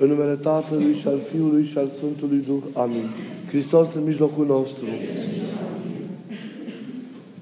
În 0.00 0.08
numele 0.08 0.34
Tatălui 0.34 0.94
și 0.94 1.06
al 1.06 1.20
Fiului 1.30 1.64
și 1.64 1.78
al 1.78 1.88
Sfântului 1.88 2.44
Duh. 2.46 2.62
Amin. 2.72 3.08
Hristos 3.48 3.94
în 3.94 4.04
mijlocul 4.04 4.46
nostru. 4.46 4.84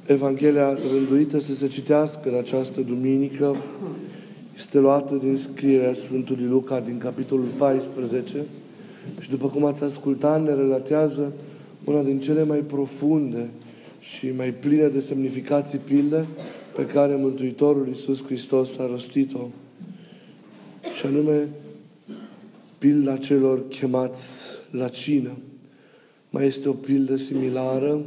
Evanghelia 0.07 0.79
rânduită 0.93 1.41
să 1.41 1.55
se 1.55 1.69
citească 1.69 2.29
în 2.29 2.35
această 2.35 2.81
duminică 2.81 3.57
este 4.57 4.79
luată 4.79 5.15
din 5.15 5.37
scrierea 5.37 5.95
Sfântului 5.95 6.45
Luca 6.45 6.81
din 6.81 6.99
capitolul 6.99 7.49
14 7.59 8.45
și 9.21 9.31
după 9.31 9.49
cum 9.49 9.65
ați 9.65 9.85
ascultat 9.85 10.43
ne 10.43 10.55
relatează 10.55 11.33
una 11.85 12.03
din 12.03 12.21
cele 12.21 12.45
mai 12.45 12.59
profunde 12.59 13.49
și 14.01 14.33
mai 14.37 14.51
pline 14.51 14.89
de 14.89 15.01
semnificații 15.01 15.79
pilde 15.79 16.27
pe 16.77 16.87
care 16.87 17.15
Mântuitorul 17.15 17.89
Iisus 17.89 18.25
Hristos 18.25 18.79
a 18.79 18.87
rostit-o. 18.87 19.47
Și 20.99 21.07
anume 21.07 21.49
pilda 22.87 23.17
celor 23.17 23.69
chemați 23.69 24.41
la 24.71 24.89
cină. 24.89 25.31
Mai 26.31 26.47
este 26.47 26.69
o 26.69 26.73
pildă 26.73 27.17
similară, 27.17 28.05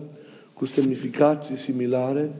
cu 0.53 0.65
semnificații 0.65 1.57
similare 1.57 2.31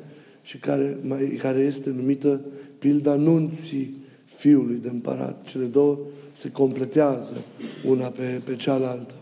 și 0.44 0.57
care, 0.57 0.97
mai, 1.02 1.38
care 1.41 1.59
este 1.59 1.89
numită 1.89 2.41
pilda 2.77 3.16
nunții 3.16 3.95
fiului 4.25 4.80
de 4.81 4.89
împărat. 4.89 5.45
Cele 5.45 5.66
două 5.66 5.97
se 6.31 6.52
completează 6.52 7.44
una 7.85 8.07
pe, 8.07 8.41
pe 8.45 8.55
cealaltă. 8.55 9.16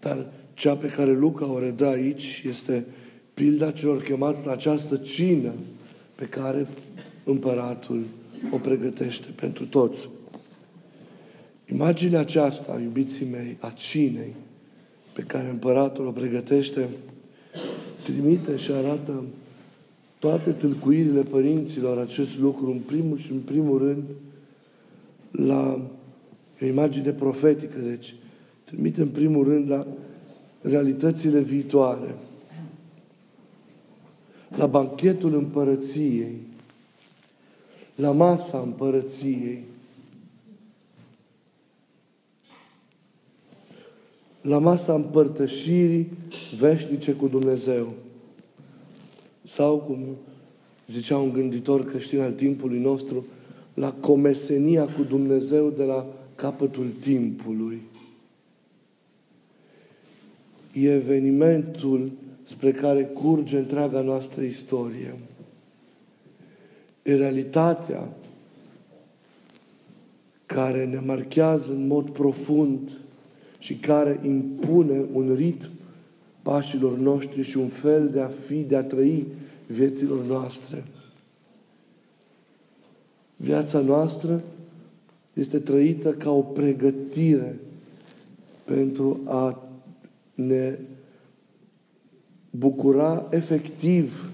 Dar 0.00 0.26
cea 0.54 0.76
pe 0.76 0.86
care 0.86 1.12
Luca 1.12 1.52
o 1.52 1.58
redă 1.58 1.86
aici 1.86 2.44
este 2.48 2.84
pilda 3.34 3.70
celor 3.70 4.02
chemați 4.02 4.46
la 4.46 4.52
această 4.52 4.96
cină 4.96 5.52
pe 6.14 6.24
care 6.24 6.66
împăratul 7.24 8.04
o 8.50 8.56
pregătește 8.56 9.26
pentru 9.34 9.66
toți. 9.66 10.08
Imaginea 11.72 12.20
aceasta, 12.20 12.80
iubiții 12.82 13.26
mei, 13.30 13.56
a 13.60 13.70
cinei 13.70 14.34
pe 15.12 15.22
care 15.22 15.48
împăratul 15.48 16.06
o 16.06 16.10
pregătește, 16.10 16.88
trimite 18.02 18.56
și 18.56 18.70
arată 18.70 19.24
toate 20.18 20.52
tâlcuirile 20.52 21.22
părinților 21.22 21.98
acest 21.98 22.38
lucru, 22.38 22.70
în 22.70 22.78
primul 22.78 23.18
și 23.18 23.32
în 23.32 23.38
primul 23.38 23.78
rând, 23.78 24.02
la 25.30 25.88
o 26.62 26.66
imagine 26.66 27.10
profetică, 27.10 27.78
deci 27.78 28.14
trimite 28.64 29.00
în 29.00 29.08
primul 29.08 29.44
rând 29.44 29.70
la 29.70 29.86
realitățile 30.60 31.40
viitoare, 31.40 32.14
la 34.56 34.66
banchetul 34.66 35.34
împărăției, 35.34 36.36
la 37.94 38.10
masa 38.10 38.58
împărăției, 38.58 39.62
la 44.46 44.58
masa 44.58 44.94
împărtășirii 44.94 46.12
veșnice 46.58 47.12
cu 47.12 47.28
Dumnezeu. 47.28 47.92
Sau, 49.44 49.78
cum 49.78 49.98
zicea 50.86 51.18
un 51.18 51.32
gânditor 51.32 51.84
creștin 51.84 52.20
al 52.20 52.32
timpului 52.32 52.78
nostru, 52.78 53.24
la 53.74 53.92
comesenia 53.92 54.84
cu 54.84 55.02
Dumnezeu 55.02 55.70
de 55.70 55.84
la 55.84 56.06
capătul 56.34 56.86
timpului. 57.00 57.82
E 60.72 60.92
evenimentul 60.92 62.10
spre 62.46 62.72
care 62.72 63.04
curge 63.04 63.56
întreaga 63.56 64.00
noastră 64.00 64.42
istorie. 64.42 65.14
E 67.02 67.14
realitatea 67.14 68.08
care 70.46 70.84
ne 70.84 70.98
marchează 71.04 71.72
în 71.72 71.86
mod 71.86 72.10
profund 72.10 72.90
și 73.58 73.74
care 73.74 74.20
impune 74.24 75.04
un 75.12 75.34
ritm 75.34 75.68
pașilor 76.42 76.98
noștri 76.98 77.42
și 77.42 77.56
un 77.56 77.68
fel 77.68 78.08
de 78.08 78.20
a 78.20 78.30
fi, 78.46 78.62
de 78.62 78.76
a 78.76 78.82
trăi 78.82 79.26
vieților 79.66 80.24
noastre. 80.24 80.84
Viața 83.36 83.80
noastră 83.80 84.42
este 85.32 85.58
trăită 85.58 86.12
ca 86.12 86.30
o 86.30 86.40
pregătire 86.40 87.58
pentru 88.64 89.20
a 89.24 89.62
ne 90.34 90.78
bucura 92.50 93.26
efectiv 93.30 94.30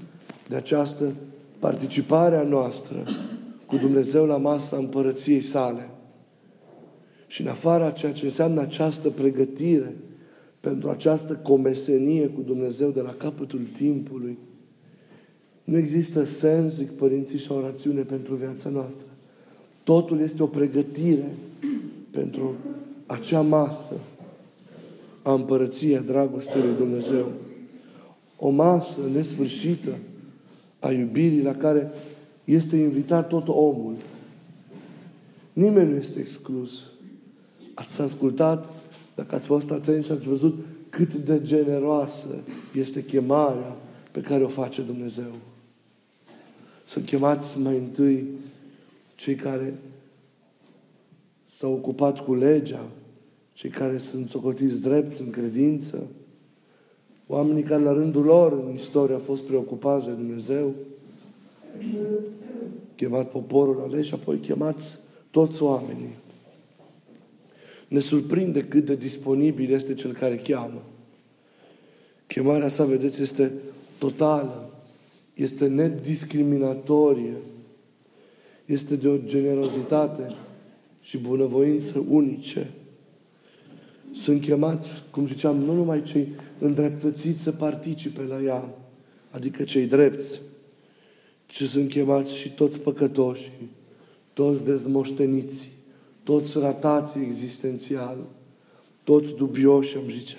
de 0.48 0.56
această 0.56 1.12
participare 1.58 2.36
a 2.36 2.42
noastră 2.42 3.04
cu 3.66 3.76
Dumnezeu 3.76 4.26
la 4.26 4.36
masa 4.36 4.76
împărăției 4.76 5.40
sale. 5.40 5.88
Și 7.32 7.40
în 7.40 7.46
afara 7.46 7.90
ceea 7.90 8.12
ce 8.12 8.24
înseamnă 8.24 8.60
această 8.60 9.08
pregătire 9.08 9.96
pentru 10.60 10.90
această 10.90 11.34
comesenie 11.34 12.26
cu 12.26 12.40
Dumnezeu 12.40 12.90
de 12.90 13.00
la 13.00 13.10
capătul 13.10 13.60
timpului, 13.76 14.38
nu 15.64 15.76
există 15.76 16.24
sens, 16.24 16.74
zic 16.74 16.90
părinții, 16.90 17.38
și 17.38 17.52
o 17.52 17.60
rațiune 17.60 18.00
pentru 18.00 18.34
viața 18.34 18.68
noastră. 18.68 19.06
Totul 19.84 20.20
este 20.20 20.42
o 20.42 20.46
pregătire 20.46 21.34
pentru 22.10 22.54
acea 23.06 23.40
masă 23.40 23.94
a 25.22 25.32
împărăției, 25.32 25.96
a 25.96 26.00
dragostei 26.00 26.62
lui 26.62 26.76
Dumnezeu. 26.76 27.32
O 28.38 28.48
masă 28.48 28.96
nesfârșită 29.12 29.96
a 30.78 30.90
iubirii 30.90 31.42
la 31.42 31.54
care 31.54 31.90
este 32.44 32.76
invitat 32.76 33.28
tot 33.28 33.48
omul. 33.48 33.94
Nimeni 35.52 35.90
nu 35.90 35.96
este 35.96 36.20
exclus. 36.20 36.91
Ați 37.74 38.00
ascultat, 38.00 38.70
dacă 39.14 39.34
ați 39.34 39.46
fost 39.46 39.70
atenți 39.70 40.06
și 40.06 40.12
ați 40.12 40.28
văzut 40.28 40.54
cât 40.88 41.14
de 41.14 41.42
generoasă 41.42 42.26
este 42.74 43.04
chemarea 43.04 43.76
pe 44.10 44.20
care 44.20 44.44
o 44.44 44.48
face 44.48 44.82
Dumnezeu. 44.82 45.32
Sunt 46.86 47.04
chemați 47.04 47.58
mai 47.58 47.76
întâi 47.76 48.24
cei 49.14 49.34
care 49.34 49.78
s-au 51.50 51.72
ocupat 51.72 52.18
cu 52.18 52.34
legea, 52.34 52.84
cei 53.52 53.70
care 53.70 53.98
sunt 53.98 54.28
socotiți 54.28 54.80
drepți 54.80 55.22
în 55.22 55.30
credință, 55.30 56.06
oamenii 57.26 57.62
care 57.62 57.82
la 57.82 57.92
rândul 57.92 58.24
lor 58.24 58.52
în 58.52 58.74
istorie 58.74 59.14
au 59.14 59.20
fost 59.20 59.42
preocupați 59.42 60.06
de 60.06 60.12
Dumnezeu, 60.12 60.74
chemat 62.96 63.30
poporul 63.30 63.80
ales 63.80 64.06
și 64.06 64.14
apoi 64.14 64.36
chemați 64.36 64.98
toți 65.30 65.62
oamenii. 65.62 66.20
Ne 67.92 68.00
surprinde 68.00 68.64
cât 68.64 68.84
de 68.84 68.94
disponibil 68.94 69.72
este 69.72 69.94
cel 69.94 70.12
care 70.12 70.36
cheamă. 70.36 70.82
Chemarea 72.26 72.68
sa, 72.68 72.84
vedeți, 72.84 73.22
este 73.22 73.52
totală, 73.98 74.70
este 75.34 75.66
nediscriminatorie, 75.66 77.34
este 78.64 78.96
de 78.96 79.08
o 79.08 79.16
generozitate 79.24 80.34
și 81.02 81.18
bunăvoință 81.18 82.04
unice. 82.08 82.70
Sunt 84.14 84.40
chemați, 84.40 85.02
cum 85.10 85.26
ziceam, 85.26 85.56
nu 85.56 85.74
numai 85.74 86.02
cei 86.02 86.28
îndreptățiți 86.58 87.42
să 87.42 87.52
participe 87.52 88.22
la 88.22 88.42
ea, 88.42 88.68
adică 89.30 89.62
cei 89.62 89.86
drepți, 89.86 90.40
ci 91.46 91.62
sunt 91.62 91.88
chemați 91.88 92.36
și 92.36 92.50
toți 92.54 92.80
păcătoși, 92.80 93.50
toți 94.32 94.64
dezmoșteniți, 94.64 95.70
toți 96.22 96.58
ratați 96.58 97.18
existențial, 97.18 98.16
toți 99.04 99.34
dubioși, 99.34 99.96
am 99.96 100.08
zice. 100.10 100.36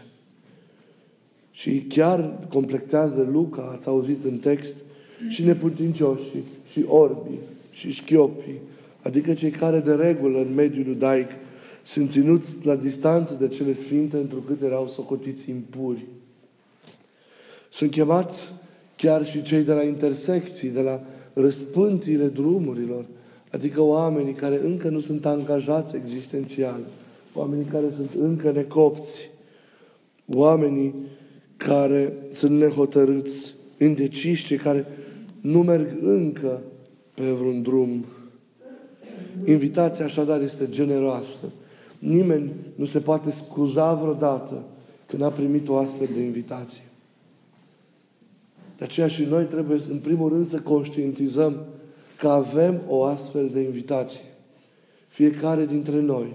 Și 1.52 1.86
chiar 1.90 2.40
completează 2.50 3.28
Luca, 3.32 3.72
ați 3.76 3.88
auzit 3.88 4.24
în 4.24 4.38
text, 4.38 4.78
și 5.30 5.44
neputincioși, 5.44 6.30
și 6.72 6.86
orbii, 6.88 7.40
și 7.72 7.92
șchiopii, 7.92 8.60
adică 9.02 9.34
cei 9.34 9.52
care 9.52 9.80
de 9.80 9.94
regulă 9.94 10.40
în 10.40 10.54
mediul 10.54 10.88
iudaic 10.88 11.28
sunt 11.84 12.12
ținuți 12.12 12.56
la 12.64 12.76
distanță 12.76 13.34
de 13.40 13.48
cele 13.48 13.74
sfinte, 13.74 14.18
întrucât 14.18 14.62
erau 14.62 14.88
socotiți 14.88 15.50
impuri. 15.50 16.06
Sunt 17.70 17.92
chemați 17.92 18.52
chiar 18.96 19.26
și 19.26 19.42
cei 19.42 19.64
de 19.64 19.74
la 19.74 19.84
intersecții, 19.84 20.70
de 20.70 20.82
la 20.82 21.04
răspântiile 21.34 22.28
drumurilor, 22.28 23.06
adică 23.54 23.82
oamenii 23.82 24.34
care 24.34 24.60
încă 24.64 24.90
nu 24.90 25.00
sunt 25.00 25.26
angajați 25.26 25.96
existențial, 25.96 26.80
oamenii 27.34 27.66
care 27.66 27.90
sunt 27.90 28.10
încă 28.20 28.52
necopți, 28.52 29.30
oamenii 30.34 30.94
care 31.58 32.14
sunt 32.32 32.60
nehotărâți, 32.60 33.54
indeciși, 33.80 34.56
care 34.56 34.86
nu 35.42 35.62
merg 35.62 35.98
încă 36.02 36.62
pe 37.14 37.24
vreun 37.24 37.62
drum. 37.62 38.06
Invitația 39.46 40.06
așadar 40.06 40.42
este 40.42 40.68
generoasă. 40.70 41.38
Nimeni 42.00 42.52
nu 42.76 42.86
se 42.86 43.00
poate 43.00 43.32
scuza 43.32 43.94
vreodată 43.94 44.64
când 45.06 45.22
a 45.22 45.32
primit 45.32 45.68
o 45.68 45.78
astfel 45.78 46.10
de 46.14 46.22
invitație. 46.22 46.82
De 48.78 48.84
aceea 48.84 49.08
și 49.08 49.24
noi 49.24 49.44
trebuie, 49.44 49.80
în 49.90 49.98
primul 49.98 50.30
rând, 50.30 50.48
să 50.48 50.60
conștientizăm 50.60 51.66
că 52.24 52.30
avem 52.30 52.82
o 52.88 53.04
astfel 53.04 53.50
de 53.50 53.60
invitație. 53.60 54.22
Fiecare 55.08 55.66
dintre 55.66 56.00
noi. 56.00 56.34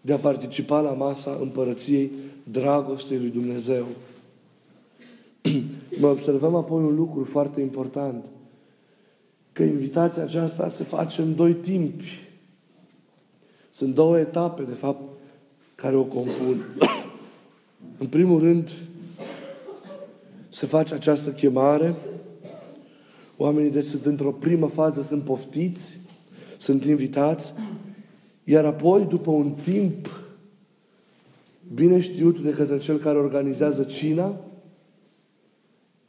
de 0.00 0.12
a 0.12 0.18
participa 0.18 0.80
la 0.80 0.92
masa 0.92 1.38
împărăției 1.40 2.10
dragostei 2.50 3.18
lui 3.18 3.28
Dumnezeu. 3.28 3.86
Mă 6.00 6.06
observăm 6.06 6.54
apoi 6.54 6.84
un 6.84 6.94
lucru 6.94 7.24
foarte 7.24 7.60
important, 7.60 8.24
că 9.52 9.62
invitația 9.62 10.22
aceasta 10.22 10.68
se 10.68 10.84
face 10.84 11.22
în 11.22 11.34
doi 11.34 11.52
timpi. 11.52 12.18
Sunt 13.72 13.94
două 13.94 14.18
etape, 14.18 14.62
de 14.62 14.74
fapt, 14.74 15.02
care 15.74 15.96
o 15.96 16.04
compun. 16.04 16.64
în 18.02 18.06
primul 18.06 18.38
rând, 18.38 18.70
se 20.48 20.66
face 20.66 20.94
această 20.94 21.30
chemare. 21.30 21.94
Oamenii 23.36 23.70
deci 23.70 23.84
sunt 23.84 24.04
într-o 24.04 24.32
primă 24.32 24.66
fază, 24.66 25.02
sunt 25.02 25.22
poftiți, 25.22 25.98
sunt 26.58 26.84
invitați, 26.84 27.52
iar 28.44 28.64
apoi, 28.64 29.04
după 29.04 29.30
un 29.30 29.52
timp 29.52 30.26
bine 31.74 32.00
știut 32.00 32.40
de 32.40 32.50
către 32.50 32.78
cel 32.78 32.98
care 32.98 33.18
organizează 33.18 33.82
cina, 33.82 34.40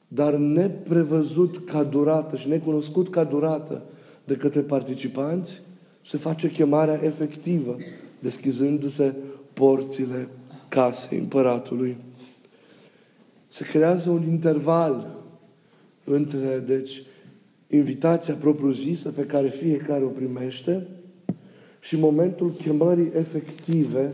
dar 0.07 0.35
neprevăzut 0.35 1.65
ca 1.65 1.83
durată 1.83 2.35
și 2.35 2.47
necunoscut 2.47 3.09
ca 3.09 3.23
durată 3.23 3.81
de 4.23 4.35
către 4.35 4.61
participanți, 4.61 5.61
se 6.01 6.17
face 6.17 6.51
chemarea 6.51 6.99
efectivă, 7.03 7.77
deschizându-se 8.19 9.13
porțile 9.53 10.27
casei 10.67 11.19
împăratului. 11.19 11.97
Se 13.47 13.63
creează 13.63 14.09
un 14.09 14.27
interval 14.27 15.15
între, 16.03 16.63
deci, 16.67 17.01
invitația 17.69 18.33
propriu-zisă 18.33 19.09
pe 19.09 19.25
care 19.25 19.49
fiecare 19.49 20.03
o 20.03 20.07
primește 20.07 20.87
și 21.79 21.99
momentul 21.99 22.51
chemării 22.51 23.11
efective 23.15 24.13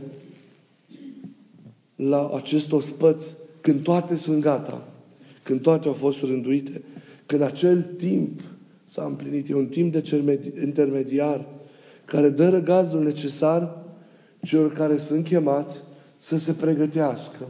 la 1.96 2.32
acest 2.36 2.72
ospăț 2.72 3.26
când 3.62 3.84
toate 3.84 4.16
sunt 4.16 4.42
gata, 4.42 4.88
când 5.44 5.62
toate 5.62 5.88
au 5.88 5.94
fost 5.94 6.24
rânduite, 6.24 6.82
când 7.26 7.42
acel 7.42 7.82
timp 7.82 8.42
s-a 8.88 9.04
împlinit. 9.04 9.50
E 9.50 9.56
un 9.56 9.68
timp 9.68 9.92
de 9.92 10.54
intermediar 10.64 11.46
care 12.06 12.30
dă 12.30 12.50
răgazul 12.50 13.04
necesar 13.04 13.78
celor 14.42 14.74
care 14.74 14.98
sunt 14.98 15.26
chemați 15.26 15.82
să 16.18 16.38
se 16.38 16.52
pregătească. 16.52 17.48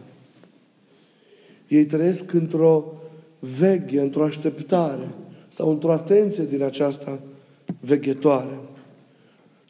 Ei 1.68 1.86
trăiesc 1.86 2.34
într-o 2.34 2.94
veghe, 3.40 4.00
într-o 4.00 4.24
așteptare 4.24 5.08
sau 5.54 5.70
într-o 5.70 5.92
atenție 5.92 6.44
din 6.46 6.64
aceasta 6.64 7.20
veghetoare. 7.80 8.60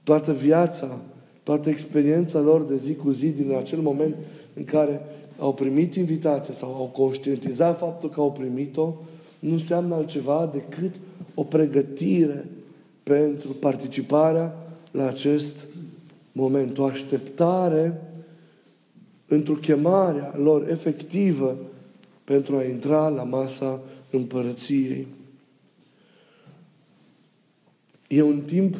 Toată 0.04 0.34
viața, 0.34 1.00
toată 1.44 1.70
experiența 1.70 2.40
lor 2.40 2.62
de 2.62 2.78
zi 2.78 2.96
cu 2.96 3.12
zi 3.12 3.30
din 3.30 3.56
acel 3.56 3.80
moment 3.80 4.16
în 4.54 4.64
care 4.64 5.02
au 5.38 5.54
primit 5.54 5.96
invitația 5.96 6.54
sau 6.54 6.74
au 6.76 6.86
conștientizat 6.86 7.78
faptul 7.78 8.10
că 8.10 8.20
au 8.20 8.32
primit-o, 8.32 8.94
nu 9.40 9.54
înseamnă 9.54 9.96
altceva 9.96 10.50
decât 10.54 10.96
o 11.34 11.44
pregătire 11.44 12.46
pentru 13.04 13.50
participarea 13.50 14.56
la 14.92 15.08
acest 15.08 15.56
moment, 16.32 16.78
o 16.78 16.84
așteptare 16.84 18.02
într-o 19.28 19.54
chemarea 19.54 20.34
lor 20.38 20.70
efectivă 20.70 21.58
pentru 22.24 22.56
a 22.56 22.64
intra 22.64 23.08
la 23.08 23.24
masa 23.24 23.80
împărăției. 24.12 25.08
E 28.13 28.21
un 28.21 28.42
timp 28.42 28.75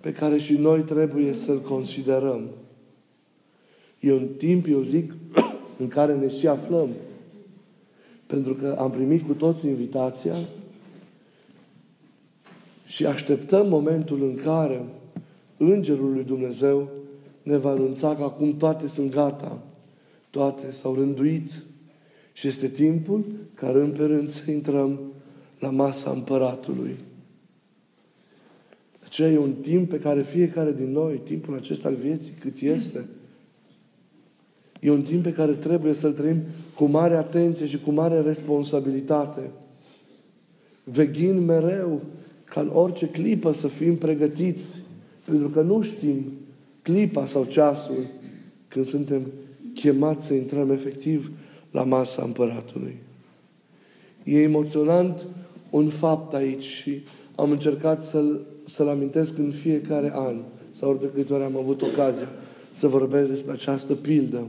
pe 0.00 0.12
care 0.12 0.38
și 0.38 0.56
noi 0.56 0.80
trebuie 0.80 1.34
să-l 1.34 1.60
considerăm. 1.60 2.48
E 4.00 4.12
un 4.12 4.28
timp, 4.36 4.66
eu 4.68 4.82
zic, 4.82 5.14
în 5.80 5.88
care 5.88 6.14
ne 6.14 6.28
și 6.28 6.46
aflăm. 6.46 6.88
Pentru 8.26 8.54
că 8.54 8.76
am 8.78 8.90
primit 8.90 9.26
cu 9.26 9.32
toți 9.32 9.66
invitația 9.66 10.36
și 12.86 13.06
așteptăm 13.06 13.68
momentul 13.68 14.22
în 14.22 14.34
care 14.34 14.84
Îngerul 15.58 16.12
lui 16.12 16.24
Dumnezeu 16.24 16.88
ne 17.42 17.56
va 17.56 17.70
anunța 17.70 18.16
că 18.16 18.22
acum 18.22 18.56
toate 18.56 18.86
sunt 18.86 19.10
gata, 19.10 19.62
toate 20.30 20.72
s-au 20.72 20.94
rânduit 20.94 21.62
și 22.32 22.48
este 22.48 22.68
timpul 22.68 23.24
ca 23.54 23.70
rând 23.70 23.96
pe 23.96 24.04
rând 24.04 24.30
să 24.30 24.50
intrăm 24.50 24.98
la 25.58 25.70
masa 25.70 26.10
împăratului. 26.10 26.96
Aceea 29.08 29.30
e 29.30 29.38
un 29.38 29.52
timp 29.52 29.88
pe 29.88 29.98
care 29.98 30.22
fiecare 30.22 30.72
din 30.72 30.92
noi, 30.92 31.20
timpul 31.24 31.54
acesta 31.54 31.88
al 31.88 31.94
vieții, 31.94 32.32
cât 32.40 32.60
este, 32.60 33.08
e 34.80 34.90
un 34.90 35.02
timp 35.02 35.22
pe 35.22 35.32
care 35.32 35.52
trebuie 35.52 35.92
să-l 35.92 36.12
trăim 36.12 36.40
cu 36.74 36.84
mare 36.84 37.16
atenție 37.16 37.66
și 37.66 37.78
cu 37.78 37.90
mare 37.90 38.20
responsabilitate. 38.20 39.50
Veghind 40.84 41.46
mereu 41.46 42.00
ca 42.44 42.60
în 42.60 42.70
orice 42.72 43.08
clipă 43.08 43.52
să 43.52 43.68
fim 43.68 43.96
pregătiți, 43.96 44.80
pentru 45.24 45.48
că 45.48 45.60
nu 45.60 45.82
știm 45.82 46.32
clipa 46.82 47.26
sau 47.26 47.44
ceasul 47.44 48.06
când 48.68 48.84
suntem 48.84 49.22
chemați 49.74 50.26
să 50.26 50.34
intrăm 50.34 50.70
efectiv 50.70 51.30
la 51.70 51.84
masa 51.84 52.22
împăratului. 52.22 52.96
E 54.24 54.42
emoționant 54.42 55.26
un 55.70 55.88
fapt 55.88 56.34
aici 56.34 56.64
și 56.64 57.02
am 57.36 57.50
încercat 57.50 58.04
să-l, 58.04 58.46
să-l 58.68 58.88
amintesc 58.88 59.38
în 59.38 59.50
fiecare 59.50 60.10
an 60.14 60.36
sau 60.70 60.90
ori 60.90 61.00
de 61.00 61.10
câte 61.14 61.32
ori 61.32 61.42
am 61.44 61.56
avut 61.56 61.82
ocazia 61.82 62.28
să 62.72 62.86
vorbesc 62.86 63.28
despre 63.28 63.52
această 63.52 63.94
pildă. 63.94 64.46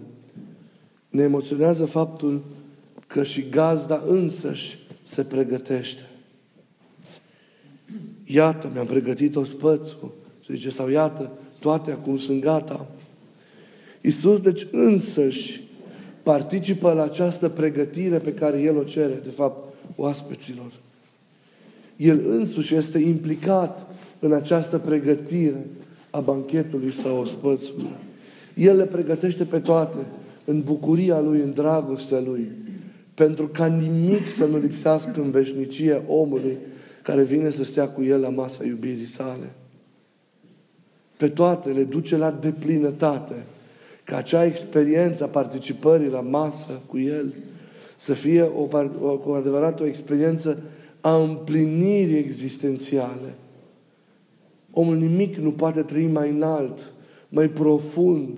Ne 1.10 1.24
emoționează 1.24 1.86
faptul 1.86 2.42
că 3.07 3.24
și 3.24 3.50
gazda 3.50 4.04
însăși 4.07 4.80
se 5.04 5.24
pregătește. 5.24 6.01
Iată, 8.25 8.69
mi-am 8.74 8.86
pregătit 8.86 9.36
o 9.36 9.44
spățul, 9.44 10.12
se 10.45 10.54
zice, 10.54 10.69
sau 10.69 10.89
iată, 10.89 11.31
toate 11.60 11.92
acum 11.92 12.18
sunt 12.18 12.42
gata. 12.42 12.88
Iisus, 14.01 14.39
deci, 14.39 14.68
însăși 14.72 15.63
participă 16.24 16.94
la 16.94 17.04
această 17.04 17.50
pregătire 17.50 18.18
pe 18.18 18.33
care 18.33 18.62
El 18.62 18.77
o 18.77 18.83
cere, 18.83 19.19
de 19.24 19.30
fapt, 19.30 19.74
oaspeților. 19.95 20.72
El 21.95 22.22
însuși 22.30 22.75
este 22.75 23.00
implicat 23.00 23.88
în 24.19 24.33
această 24.33 24.77
pregătire 24.77 25.66
a 26.10 26.19
banchetului 26.19 26.92
sau 26.92 27.19
ospățului. 27.19 27.89
El 28.54 28.77
le 28.77 28.86
pregătește 28.86 29.44
pe 29.44 29.60
toate 29.60 29.98
în 30.46 30.62
bucuria 30.62 31.20
Lui, 31.20 31.39
în 31.39 31.53
dragostea 31.53 32.20
Lui, 32.20 32.51
pentru 33.13 33.48
ca 33.48 33.65
nimic 33.65 34.29
să 34.29 34.46
nu 34.46 34.58
lipsească 34.58 35.22
în 35.22 35.32
veșnicie 35.32 36.03
omului 36.08 36.58
care 37.01 37.24
vine 37.24 37.50
să 37.50 37.63
stea 37.63 37.89
cu 37.89 38.03
El 38.03 38.20
la 38.20 38.29
masa 38.29 38.65
iubirii 38.65 39.05
sale. 39.05 39.53
Pe 41.17 41.27
toate 41.27 41.70
le 41.70 41.84
duce 41.84 42.17
la 42.17 42.32
deplinătate 42.32 43.43
ca 44.03 44.17
acea 44.17 44.46
experiență 44.46 45.24
a 45.24 45.27
participării 45.27 46.10
la 46.10 46.22
masă 46.22 46.82
cu 46.86 47.00
El 47.00 47.34
să 47.98 48.13
fie 48.13 48.41
o, 48.41 48.67
o, 49.01 49.17
cu 49.17 49.32
adevărat 49.32 49.79
o 49.79 49.86
experiență 49.86 50.58
a 51.01 51.15
împlinirii 51.15 52.17
existențiale. 52.17 53.34
Omul 54.71 54.95
nimic 54.95 55.35
nu 55.35 55.51
poate 55.51 55.81
trăi 55.81 56.07
mai 56.07 56.29
înalt, 56.29 56.93
mai 57.29 57.49
profund 57.49 58.38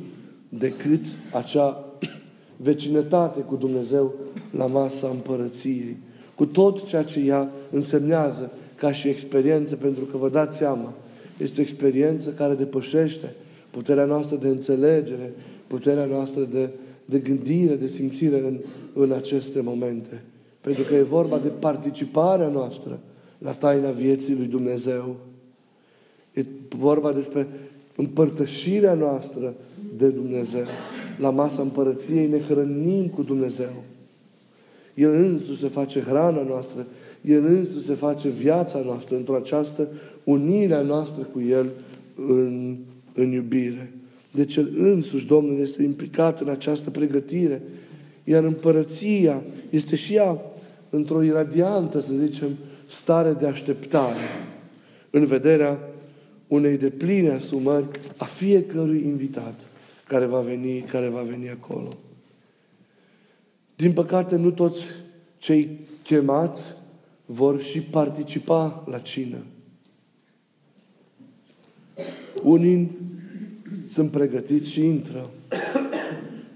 decât 0.50 1.06
acea 1.32 1.86
vecinătate 2.58 3.40
cu 3.40 3.56
Dumnezeu 3.56 4.14
la 4.52 4.66
masa 4.66 5.08
împărăției. 5.08 5.98
Cu 6.36 6.46
tot 6.46 6.84
ceea 6.84 7.04
ce 7.04 7.20
ea 7.20 7.52
însemnează 7.72 8.52
ca 8.76 8.92
și 8.92 9.08
experiență, 9.08 9.76
pentru 9.76 10.04
că 10.04 10.18
vă 10.18 10.30
dați 10.30 10.58
seama, 10.58 10.94
este 11.38 11.60
o 11.60 11.64
experiență 11.64 12.30
care 12.30 12.54
depășește 12.54 13.36
puterea 13.72 14.06
noastră 14.06 14.36
de 14.36 14.48
înțelegere, 14.48 15.34
puterea 15.68 16.06
noastră 16.06 16.44
de, 16.44 16.70
de 17.06 17.20
gândire, 17.20 17.76
de 17.76 17.88
simțire 17.88 18.40
în, 18.40 18.60
în 18.94 19.12
aceste 19.12 19.62
momente. 19.62 20.24
Pentru 20.62 20.84
că 20.84 20.96
e 20.96 21.02
vorba 21.02 21.38
de 21.38 21.48
participarea 21.48 22.48
noastră 22.48 23.00
la 23.38 23.52
taina 23.52 23.90
vieții 23.90 24.36
lui 24.36 24.46
Dumnezeu. 24.46 25.16
E 26.34 26.46
vorba 26.78 27.12
despre 27.12 27.48
împărtășirea 27.96 28.94
noastră 28.94 29.54
de 29.98 30.08
Dumnezeu. 30.08 30.66
La 31.18 31.30
masa 31.30 31.62
împărăției 31.62 32.28
ne 32.28 32.40
hrănim 32.40 33.08
cu 33.08 33.24
Dumnezeu. 33.24 33.84
El 34.94 35.14
însuși 35.14 35.60
se 35.60 35.68
face 35.68 36.00
hrana 36.00 36.42
noastră, 36.42 36.88
El 37.22 37.46
însuși 37.46 37.86
se 37.86 37.94
face 37.94 38.30
viața 38.30 38.82
noastră 38.86 39.16
într-o 39.16 39.36
această 39.36 39.88
unire 40.24 40.74
a 40.74 40.82
noastră 40.82 41.24
cu 41.34 41.42
El 41.42 41.70
în, 42.16 42.78
în 43.14 43.32
iubire. 43.32 43.94
Deci 44.32 44.56
El 44.56 44.70
însuși, 44.78 45.28
Domnul, 45.28 45.60
este 45.60 45.84
implicat 45.84 46.42
în 46.42 46.50
această 46.50 46.90
pregătire. 46.90 47.62
Iar 48.24 48.44
împărăția 48.44 49.44
este 49.70 49.96
și 49.96 50.16
ea 50.16 50.42
într-o 50.90 51.24
iradiantă, 51.24 52.00
să 52.00 52.14
zicem, 52.14 52.50
stare 52.88 53.34
de 53.34 53.46
așteptare 53.46 54.22
în 55.10 55.26
vederea 55.26 55.80
unei 56.52 56.78
depline 56.78 57.30
asumări 57.30 58.00
a 58.18 58.26
fiecărui 58.26 59.04
invitat 59.04 59.60
care 60.08 60.26
va 60.26 60.40
veni, 60.40 60.80
care 60.82 61.08
va 61.08 61.22
veni 61.22 61.50
acolo. 61.50 61.98
Din 63.76 63.94
păcate, 63.94 64.36
nu 64.36 64.52
toți 64.52 64.86
cei 65.38 65.80
chemați 66.04 66.62
vor 67.26 67.62
și 67.62 67.80
participa 67.82 68.84
la 68.90 69.00
cină. 69.00 69.38
Unii 72.44 72.92
sunt 73.90 74.12
pregătiți 74.12 74.70
și 74.70 74.86
intră. 74.86 75.30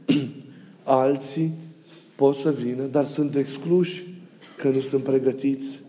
Alții 0.84 1.52
pot 2.16 2.36
să 2.36 2.52
vină, 2.52 2.84
dar 2.84 3.06
sunt 3.06 3.36
excluși 3.36 4.04
că 4.58 4.70
nu 4.70 4.80
sunt 4.80 5.04
pregătiți. 5.04 5.80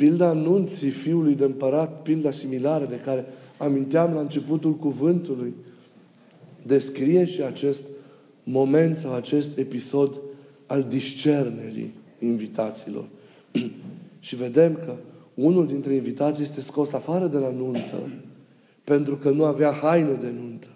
Pilda 0.00 0.26
anunții 0.26 0.90
fiului 0.90 1.34
de 1.34 1.44
împărat, 1.44 2.02
pilda 2.02 2.30
similară 2.30 2.84
de 2.84 2.96
care 2.96 3.24
aminteam 3.58 4.12
la 4.12 4.20
începutul 4.20 4.74
cuvântului, 4.74 5.54
descrie 6.66 7.24
și 7.24 7.42
acest 7.42 7.84
moment 8.42 8.96
sau 8.96 9.12
acest 9.12 9.58
episod 9.58 10.20
al 10.66 10.82
discernerii 10.82 11.94
invitațiilor. 12.18 13.08
și 14.18 14.36
vedem 14.36 14.74
că 14.74 14.96
unul 15.34 15.66
dintre 15.66 15.94
invitații 15.94 16.42
este 16.42 16.60
scos 16.60 16.92
afară 16.92 17.26
de 17.26 17.38
la 17.38 17.50
nuntă 17.50 18.10
pentru 18.84 19.16
că 19.16 19.30
nu 19.30 19.44
avea 19.44 19.70
haină 19.70 20.12
de 20.12 20.32
nuntă. 20.40 20.68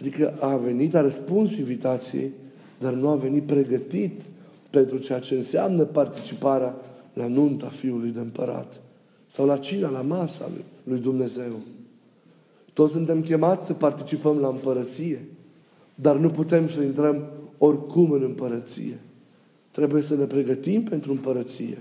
Adică 0.00 0.34
a 0.40 0.56
venit, 0.56 0.94
a 0.94 1.00
răspuns 1.00 1.56
invitației, 1.56 2.32
dar 2.78 2.92
nu 2.92 3.08
a 3.08 3.14
venit 3.14 3.42
pregătit 3.42 4.20
pentru 4.70 4.98
ceea 4.98 5.18
ce 5.18 5.34
înseamnă 5.34 5.84
participarea 5.84 6.74
la 7.16 7.26
nunta 7.26 7.68
Fiului 7.68 8.10
de 8.10 8.20
Împărat 8.20 8.80
sau 9.26 9.46
la 9.46 9.56
cina, 9.56 9.88
la 9.88 10.00
masa 10.00 10.50
lui 10.82 10.98
Dumnezeu. 10.98 11.52
Toți 12.72 12.92
suntem 12.92 13.22
chemați 13.22 13.66
să 13.66 13.72
participăm 13.72 14.38
la 14.38 14.48
împărăție, 14.48 15.24
dar 15.94 16.16
nu 16.16 16.28
putem 16.28 16.68
să 16.68 16.82
intrăm 16.82 17.24
oricum 17.58 18.10
în 18.10 18.22
împărăție. 18.22 18.98
Trebuie 19.70 20.02
să 20.02 20.14
ne 20.14 20.24
pregătim 20.24 20.82
pentru 20.82 21.12
împărăție. 21.12 21.78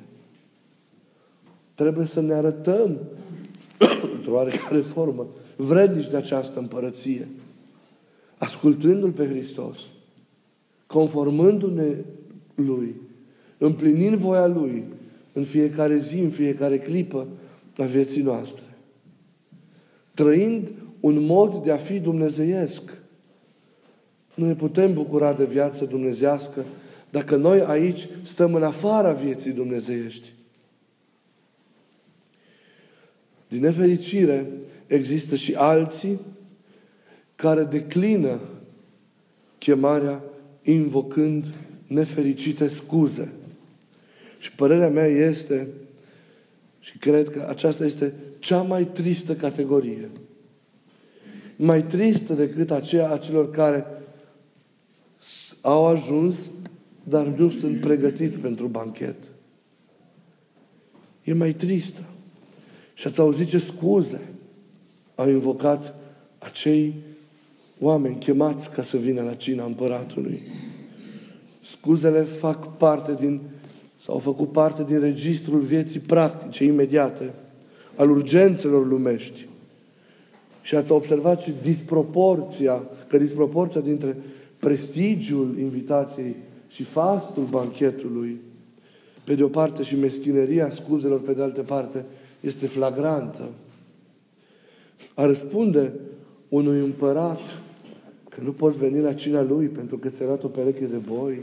Trebuie 1.73 2.05
să 2.05 2.21
ne 2.21 2.33
arătăm 2.33 2.97
într-o 4.15 4.33
oarecare 4.33 4.79
formă 4.79 5.27
vrednici 5.55 6.09
de 6.09 6.17
această 6.17 6.59
împărăție. 6.59 7.27
Ascultându-L 8.37 9.11
pe 9.11 9.27
Hristos, 9.27 9.77
conformându-ne 10.87 11.95
Lui, 12.55 12.95
împlinind 13.57 14.17
voia 14.17 14.47
Lui 14.47 14.83
în 15.35 15.43
fiecare 15.43 15.97
zi, 15.97 16.19
în 16.19 16.29
fiecare 16.29 16.79
clipă 16.79 17.27
a 17.77 17.83
vieții 17.83 18.21
noastre. 18.21 18.63
Trăind 20.13 20.71
un 20.99 21.25
mod 21.25 21.63
de 21.63 21.71
a 21.71 21.77
fi 21.77 21.99
dumnezeiesc. 21.99 22.81
Nu 24.33 24.45
ne 24.45 24.55
putem 24.55 24.93
bucura 24.93 25.33
de 25.33 25.45
viață 25.45 25.85
dumnezească 25.85 26.65
dacă 27.09 27.35
noi 27.35 27.61
aici 27.61 28.07
stăm 28.23 28.53
în 28.53 28.63
afara 28.63 29.11
vieții 29.11 29.51
dumnezeiești. 29.51 30.31
Din 33.47 33.61
nefericire, 33.61 34.47
există 34.87 35.35
și 35.35 35.53
alții 35.53 36.19
care 37.35 37.63
declină 37.63 38.39
chemarea 39.57 40.23
invocând 40.63 41.45
nefericite 41.87 42.67
scuze. 42.67 43.31
Și 44.45 44.51
părerea 44.51 44.89
mea 44.89 45.05
este, 45.05 45.67
și 46.79 46.97
cred 46.97 47.29
că 47.29 47.45
aceasta 47.49 47.85
este 47.85 48.13
cea 48.39 48.61
mai 48.61 48.85
tristă 48.85 49.35
categorie. 49.35 50.09
Mai 51.55 51.83
tristă 51.83 52.33
decât 52.33 52.71
aceea 52.71 53.11
a 53.11 53.17
celor 53.17 53.49
care 53.49 53.85
au 55.61 55.85
ajuns, 55.85 56.47
dar 57.03 57.25
nu 57.25 57.49
sunt 57.49 57.79
pregătiți 57.79 58.37
pentru 58.37 58.67
banchet. 58.67 59.15
E 61.23 61.33
mai 61.33 61.53
tristă. 61.53 62.03
Și 62.93 63.07
ați 63.07 63.19
auzit 63.19 63.47
ce 63.47 63.57
scuze 63.57 64.21
au 65.15 65.29
invocat 65.29 65.95
acei 66.37 66.93
oameni 67.79 68.19
chemați 68.19 68.71
ca 68.71 68.83
să 68.83 68.97
vină 68.97 69.21
la 69.21 69.33
cina 69.33 69.63
împăratului. 69.63 70.41
Scuzele 71.61 72.21
fac 72.21 72.77
parte 72.77 73.13
din, 73.13 73.41
sau 74.05 74.13
au 74.13 74.19
făcut 74.19 74.51
parte 74.51 74.83
din 74.83 74.99
registrul 74.99 75.59
vieții 75.59 75.99
practice, 75.99 76.63
imediate, 76.63 77.33
al 77.95 78.09
urgențelor 78.09 78.87
lumești. 78.87 79.47
Și 80.61 80.75
ați 80.75 80.91
observat 80.91 81.41
și 81.41 81.53
disproporția, 81.63 82.83
că 83.07 83.17
disproporția 83.17 83.81
dintre 83.81 84.17
prestigiul 84.59 85.55
invitației 85.59 86.35
și 86.67 86.83
fastul 86.83 87.43
banchetului, 87.43 88.39
pe 89.23 89.35
de 89.35 89.43
o 89.43 89.47
parte, 89.47 89.83
și 89.83 89.99
meschineria 89.99 90.69
scuzelor, 90.69 91.21
pe 91.21 91.33
de 91.33 91.41
altă 91.41 91.61
parte, 91.61 92.05
este 92.39 92.67
flagrantă. 92.67 93.49
A 95.13 95.25
răspunde 95.25 95.93
unui 96.49 96.79
împărat 96.79 97.61
că 98.29 98.41
nu 98.43 98.51
poți 98.51 98.77
veni 98.77 99.01
la 99.01 99.13
cina 99.13 99.41
lui 99.41 99.67
pentru 99.67 99.97
că 99.97 100.09
ți-a 100.09 100.27
dat 100.27 100.43
o 100.43 100.47
pereche 100.47 100.85
de 100.85 100.97
boi, 100.97 101.41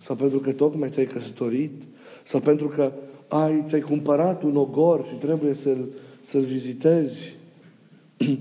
sau 0.00 0.16
pentru 0.16 0.38
că 0.38 0.52
tocmai 0.52 0.88
ți-ai 0.90 1.04
căsătorit, 1.04 1.82
sau 2.22 2.40
pentru 2.40 2.68
că 2.68 2.92
ai, 3.28 3.64
ți-ai 3.68 3.80
cumpărat 3.80 4.42
un 4.42 4.56
ogor 4.56 5.06
și 5.06 5.14
trebuie 5.14 5.54
să-l, 5.54 5.88
să-l 6.20 6.42
vizitezi. 6.42 7.34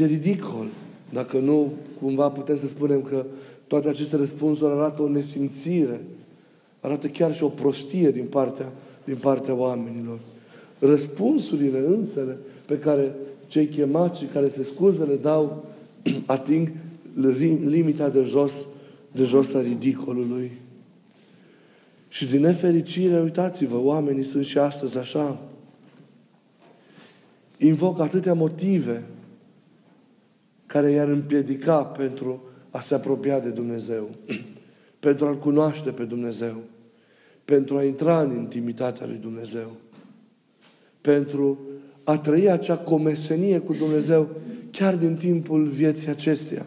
E 0.00 0.04
ridicol. 0.04 0.66
Dacă 1.12 1.38
nu, 1.38 1.72
cumva 2.00 2.30
putem 2.30 2.56
să 2.56 2.66
spunem 2.66 3.02
că 3.02 3.24
toate 3.66 3.88
aceste 3.88 4.16
răspunsuri 4.16 4.72
arată 4.72 5.02
o 5.02 5.08
nesimțire, 5.08 6.00
arată 6.80 7.06
chiar 7.06 7.34
și 7.34 7.42
o 7.42 7.48
prostie 7.48 8.10
din 8.10 8.24
partea, 8.24 8.72
din 9.04 9.16
partea 9.16 9.54
oamenilor. 9.54 10.18
Răspunsurile 10.78 11.78
însele 11.78 12.38
pe 12.66 12.78
care 12.78 13.14
cei 13.46 13.66
chemați 13.66 14.18
și 14.18 14.24
care 14.24 14.48
se 14.48 14.64
scuză 14.64 15.04
le 15.04 15.16
dau 15.16 15.64
ating 16.26 16.68
limita 17.64 18.08
de 18.08 18.22
jos, 18.22 18.66
de 19.12 19.24
jos 19.24 19.54
a 19.54 19.60
ridicolului. 19.60 20.52
Și 22.08 22.26
din 22.26 22.40
nefericire, 22.40 23.20
uitați-vă, 23.20 23.76
oamenii 23.78 24.22
sunt 24.22 24.44
și 24.44 24.58
astăzi 24.58 24.98
așa. 24.98 25.38
Invoc 27.58 28.00
atâtea 28.00 28.34
motive 28.34 29.04
care 30.66 30.90
i-ar 30.90 31.08
împiedica 31.08 31.84
pentru 31.84 32.42
a 32.70 32.80
se 32.80 32.94
apropia 32.94 33.40
de 33.40 33.48
Dumnezeu, 33.48 34.10
pentru 35.00 35.26
a-L 35.26 35.38
cunoaște 35.38 35.90
pe 35.90 36.04
Dumnezeu, 36.04 36.62
pentru 37.44 37.76
a 37.76 37.82
intra 37.84 38.20
în 38.20 38.36
intimitatea 38.36 39.06
lui 39.06 39.18
Dumnezeu 39.20 39.76
pentru 41.02 41.58
a 42.04 42.18
trăi 42.18 42.50
acea 42.50 42.76
comesenie 42.76 43.58
cu 43.58 43.72
Dumnezeu 43.72 44.28
chiar 44.70 44.96
din 44.96 45.16
timpul 45.16 45.66
vieții 45.66 46.08
acesteia. 46.08 46.66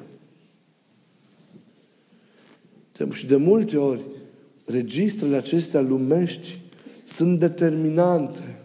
Și 3.12 3.25
de 3.25 3.36
multe 3.36 3.78
ori, 3.78 4.02
registrele 4.66 5.36
acestea 5.36 5.82
lumești 5.82 6.60
sunt 7.06 7.40
determinante. 7.40 8.60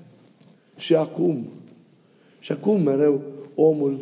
Și 0.77 0.95
acum, 0.95 1.47
și 2.39 2.53
acum 2.53 2.83
mereu 2.83 3.23
omul 3.55 4.01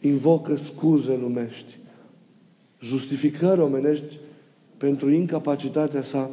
invocă 0.00 0.56
scuze 0.56 1.16
lumești, 1.16 1.78
justificări 2.80 3.60
omenești 3.60 4.18
pentru 4.76 5.10
incapacitatea 5.10 6.02
sa 6.02 6.30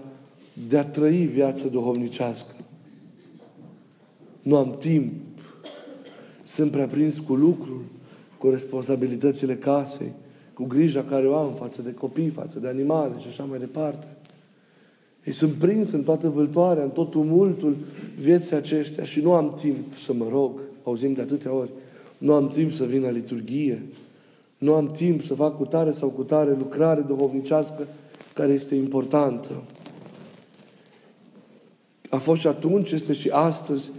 de 0.68 0.78
a 0.78 0.86
trăi 0.86 1.26
viața 1.26 1.68
duhovnicească. 1.68 2.56
Nu 4.42 4.56
am 4.56 4.76
timp. 4.78 5.14
Sunt 6.44 6.72
prea 6.72 6.88
prins 6.88 7.20
cu 7.20 7.34
lucrul, 7.34 7.82
cu 8.38 8.50
responsabilitățile 8.50 9.56
casei, 9.56 10.12
cu 10.60 10.66
grija 10.66 11.04
care 11.04 11.28
o 11.28 11.36
am 11.36 11.54
față 11.54 11.82
de 11.82 11.94
copii, 11.94 12.30
față 12.30 12.60
de 12.60 12.68
animale 12.68 13.14
și 13.20 13.28
așa 13.28 13.44
mai 13.44 13.60
departe. 13.60 14.08
Ei 15.24 15.34
sunt 15.34 15.54
prins 15.54 15.92
în 15.92 16.04
toată 16.04 16.30
vâltoarea, 16.30 16.84
în 16.84 16.90
tot 16.90 17.10
tumultul 17.10 17.76
vieții 18.18 18.56
aceștia 18.56 19.04
și 19.04 19.22
nu 19.22 19.34
am 19.34 19.54
timp 19.62 19.98
să 20.04 20.14
mă 20.14 20.26
rog, 20.30 20.60
auzim 20.84 21.14
de 21.14 21.22
atâtea 21.22 21.54
ori, 21.54 21.70
nu 22.18 22.34
am 22.34 22.48
timp 22.48 22.74
să 22.74 22.84
vin 22.86 23.02
la 23.02 23.10
liturghie, 23.10 23.84
nu 24.58 24.74
am 24.74 24.92
timp 24.92 25.24
să 25.24 25.34
fac 25.34 25.58
cu 25.58 25.66
tare 25.66 25.92
sau 25.92 26.10
cu 26.10 26.24
tare 26.24 26.56
lucrare 26.58 27.02
duhovnicească 27.02 27.88
care 28.34 28.52
este 28.52 28.76
importantă. 28.76 29.52
A 32.10 32.18
fost 32.18 32.42
și 32.42 32.48
atunci, 32.48 32.92
este 32.92 33.14
și 33.14 33.30
astăzi, 33.30 33.92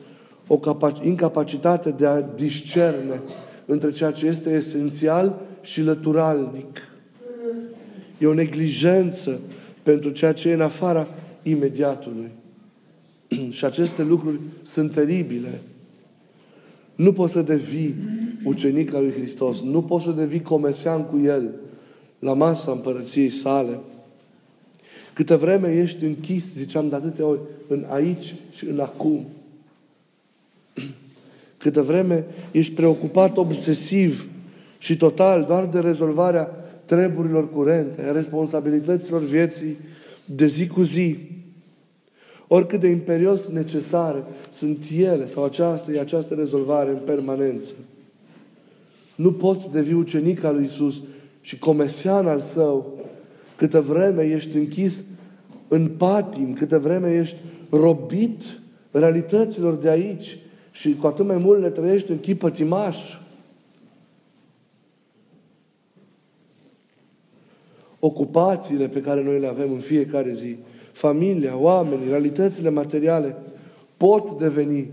o 0.47 0.59
incapacitate 1.03 1.91
de 1.91 2.07
a 2.07 2.21
discerne 2.21 3.21
între 3.67 3.91
ceea 3.91 4.11
ce 4.11 4.27
este 4.27 4.51
esențial 4.51 5.49
și 5.63 5.83
lăturalnic. 5.83 6.83
E 8.19 8.27
o 8.27 8.35
neglijență 8.35 9.41
pentru 9.83 10.11
ceea 10.11 10.33
ce 10.33 10.49
e 10.49 10.55
în 10.55 10.61
afara 10.61 11.09
imediatului. 11.43 12.31
și 13.51 13.65
aceste 13.65 14.03
lucruri 14.03 14.41
sunt 14.63 14.93
teribile. 14.93 15.61
Nu 16.95 17.13
poți 17.13 17.33
să 17.33 17.43
devii 17.43 17.95
ucenic 18.45 18.95
al 18.95 19.03
lui 19.03 19.13
Hristos. 19.13 19.61
Nu 19.61 19.83
poți 19.83 20.05
să 20.05 20.11
devii 20.11 20.43
comerciant 20.43 21.09
cu 21.09 21.19
El 21.19 21.51
la 22.19 22.33
masa 22.33 22.73
împărăției 22.73 23.31
sale. 23.31 23.79
Câte 25.13 25.35
vreme 25.35 25.73
ești 25.73 26.05
închis, 26.05 26.55
ziceam 26.55 26.89
de 26.89 26.95
atâtea 26.95 27.27
ori, 27.27 27.41
în 27.69 27.85
aici 27.89 28.35
și 28.51 28.69
în 28.69 28.81
acum. 28.81 29.27
Câte 31.59 31.81
vreme 31.81 32.25
ești 32.51 32.73
preocupat 32.73 33.37
obsesiv 33.37 34.29
și 34.81 34.97
total 34.97 35.45
doar 35.45 35.67
de 35.67 35.79
rezolvarea 35.79 36.45
treburilor 36.85 37.51
curente, 37.51 38.11
responsabilităților 38.11 39.23
vieții 39.23 39.77
de 40.25 40.47
zi 40.47 40.67
cu 40.67 40.83
zi, 40.83 41.19
oricât 42.47 42.81
de 42.81 42.89
imperios 42.89 43.47
necesare 43.47 44.25
sunt 44.51 44.85
ele 44.99 45.27
sau 45.27 45.45
această, 45.45 45.93
e 45.93 46.01
această 46.01 46.35
rezolvare 46.35 46.91
în 46.91 46.99
permanență. 47.05 47.73
Nu 49.15 49.33
poți 49.33 49.69
devii 49.73 49.95
ucenic 49.95 50.45
al 50.45 50.55
lui 50.55 50.65
Isus 50.65 51.01
și 51.41 51.59
comercian 51.59 52.27
al 52.27 52.41
său 52.41 52.99
câtă 53.57 53.81
vreme 53.81 54.23
ești 54.23 54.57
închis 54.57 55.03
în 55.69 55.89
patim, 55.89 56.53
câtă 56.53 56.79
vreme 56.79 57.19
ești 57.19 57.37
robit 57.71 58.43
realităților 58.91 59.75
de 59.75 59.89
aici 59.89 60.39
și 60.71 60.97
cu 61.01 61.07
atât 61.07 61.27
mai 61.27 61.37
mult 61.37 61.61
le 61.61 61.71
trăiești 61.71 62.11
în 62.11 62.21
chip 62.21 62.39
pătimaș. 62.39 62.97
Ocupațiile 68.01 68.89
pe 68.89 69.01
care 69.01 69.23
noi 69.23 69.41
le 69.41 69.47
avem 69.47 69.73
în 69.73 69.79
fiecare 69.79 70.33
zi, 70.33 70.57
familia, 70.93 71.59
oamenii, 71.59 72.09
realitățile 72.09 72.69
materiale 72.69 73.37
pot 73.97 74.39
deveni 74.39 74.89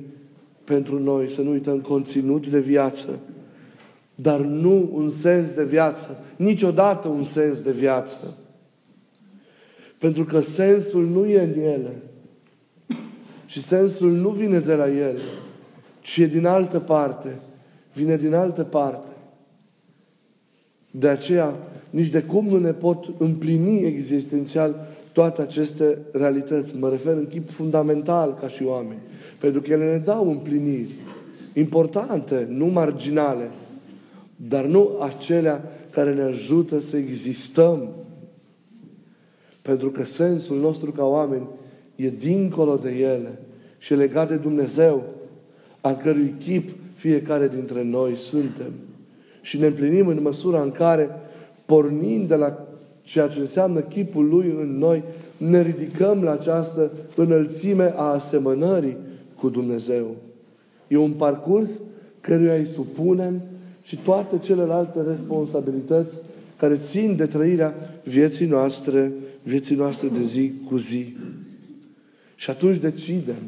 pentru 0.64 1.00
noi, 1.00 1.30
să 1.30 1.42
nu 1.42 1.52
uităm, 1.52 1.80
conținut 1.80 2.48
de 2.48 2.60
viață, 2.60 3.20
dar 4.16 4.40
nu 4.40 4.90
un 4.94 5.10
sens 5.10 5.54
de 5.54 5.64
viață. 5.64 6.24
Niciodată 6.36 7.08
un 7.08 7.24
sens 7.24 7.62
de 7.62 7.72
viață. 7.72 8.38
Pentru 9.98 10.24
că 10.24 10.40
sensul 10.40 11.06
nu 11.06 11.26
e 11.26 11.42
în 11.42 11.60
ele. 11.60 12.02
Și 13.46 13.62
sensul 13.62 14.12
nu 14.12 14.30
vine 14.30 14.60
de 14.60 14.76
la 14.76 14.90
el, 14.90 15.18
ci 16.02 16.18
e 16.18 16.26
din 16.26 16.46
altă 16.46 16.80
parte. 16.80 17.40
Vine 17.94 18.18
din 18.18 18.34
altă 18.34 18.64
parte. 18.64 19.12
De 20.92 21.08
aceea, 21.08 21.56
nici 21.98 22.10
de 22.10 22.22
cum 22.22 22.48
nu 22.48 22.58
ne 22.58 22.74
pot 22.74 23.14
împlini 23.18 23.86
existențial 23.86 24.88
toate 25.12 25.42
aceste 25.42 25.98
realități. 26.12 26.78
Mă 26.78 26.90
refer 26.90 27.14
în 27.14 27.28
chip 27.28 27.50
fundamental 27.50 28.38
ca 28.42 28.48
și 28.48 28.64
oameni. 28.64 29.00
Pentru 29.40 29.62
că 29.62 29.72
ele 29.72 29.92
ne 29.92 29.98
dau 29.98 30.30
împliniri 30.30 30.96
importante, 31.54 32.48
nu 32.50 32.66
marginale, 32.66 33.50
dar 34.36 34.66
nu 34.66 34.90
acelea 35.02 35.64
care 35.90 36.14
ne 36.14 36.22
ajută 36.22 36.80
să 36.80 36.98
existăm. 36.98 37.90
Pentru 39.62 39.90
că 39.90 40.06
sensul 40.06 40.60
nostru 40.60 40.92
ca 40.92 41.06
oameni 41.06 41.48
e 41.96 42.10
dincolo 42.10 42.76
de 42.76 42.90
ele 42.90 43.40
și 43.78 43.94
e 43.94 43.96
legat 43.96 44.28
de 44.28 44.36
Dumnezeu, 44.36 45.04
al 45.82 45.96
cărui 45.96 46.34
chip 46.40 46.70
fiecare 46.94 47.48
dintre 47.48 47.84
noi 47.84 48.18
suntem. 48.18 48.72
Și 49.42 49.60
ne 49.60 49.66
împlinim 49.66 50.08
în 50.08 50.22
măsura 50.22 50.62
în 50.62 50.72
care, 50.72 51.10
pornind 51.68 52.28
de 52.28 52.36
la 52.36 52.68
ceea 53.02 53.28
ce 53.28 53.40
înseamnă 53.40 53.80
chipul 53.80 54.28
Lui 54.28 54.56
în 54.60 54.78
noi, 54.78 55.04
ne 55.38 55.62
ridicăm 55.62 56.24
la 56.24 56.32
această 56.32 56.92
înălțime 57.16 57.94
a 57.96 58.04
asemănării 58.04 58.98
cu 59.36 59.50
Dumnezeu. 59.50 60.16
E 60.88 60.98
un 60.98 61.12
parcurs 61.12 61.72
căruia 62.22 62.54
îi 62.54 62.66
supunem 62.66 63.42
și 63.84 63.98
toate 63.98 64.38
celelalte 64.38 65.02
responsabilități 65.02 66.14
care 66.58 66.78
țin 66.78 67.16
de 67.16 67.26
trăirea 67.26 67.76
vieții 68.04 68.46
noastre, 68.46 69.12
vieții 69.44 69.76
noastre 69.76 70.08
de 70.08 70.24
zi 70.24 70.52
cu 70.70 70.78
zi. 70.78 71.16
Și 72.36 72.50
atunci 72.50 72.78
decidem. 72.78 73.42